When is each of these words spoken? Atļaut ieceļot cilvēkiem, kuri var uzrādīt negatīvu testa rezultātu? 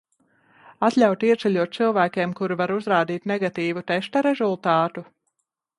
Atļaut 0.87 1.25
ieceļot 1.27 1.77
cilvēkiem, 1.79 2.33
kuri 2.41 2.59
var 2.63 2.75
uzrādīt 2.79 3.31
negatīvu 3.35 3.87
testa 3.95 4.27
rezultātu? 4.31 5.11